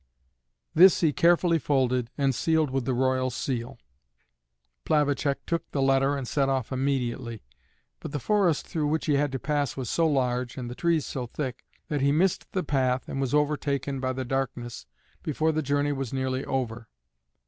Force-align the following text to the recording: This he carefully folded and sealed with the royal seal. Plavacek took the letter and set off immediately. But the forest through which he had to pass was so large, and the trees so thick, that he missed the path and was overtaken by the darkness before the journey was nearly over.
This 0.73 1.01
he 1.01 1.13
carefully 1.13 1.59
folded 1.59 2.09
and 2.17 2.33
sealed 2.33 2.71
with 2.71 2.85
the 2.85 2.93
royal 2.95 3.29
seal. 3.29 3.77
Plavacek 4.83 5.45
took 5.45 5.69
the 5.69 5.79
letter 5.83 6.17
and 6.17 6.27
set 6.27 6.49
off 6.49 6.71
immediately. 6.71 7.43
But 7.99 8.11
the 8.11 8.17
forest 8.17 8.65
through 8.65 8.87
which 8.87 9.05
he 9.05 9.13
had 9.17 9.31
to 9.31 9.37
pass 9.37 9.77
was 9.77 9.91
so 9.91 10.07
large, 10.07 10.57
and 10.57 10.71
the 10.71 10.73
trees 10.73 11.05
so 11.05 11.27
thick, 11.27 11.63
that 11.87 12.01
he 12.01 12.11
missed 12.11 12.51
the 12.53 12.63
path 12.63 13.07
and 13.07 13.21
was 13.21 13.35
overtaken 13.35 13.99
by 13.99 14.13
the 14.13 14.25
darkness 14.25 14.87
before 15.21 15.51
the 15.51 15.61
journey 15.61 15.91
was 15.91 16.11
nearly 16.11 16.43
over. 16.45 16.89